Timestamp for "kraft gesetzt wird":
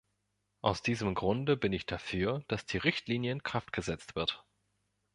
3.43-4.43